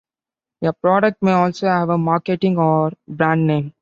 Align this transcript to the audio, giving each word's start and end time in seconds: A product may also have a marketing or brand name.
A 0.63 0.73
product 0.73 1.21
may 1.21 1.31
also 1.33 1.67
have 1.67 1.89
a 1.89 1.97
marketing 1.99 2.57
or 2.57 2.91
brand 3.07 3.45
name. 3.45 3.69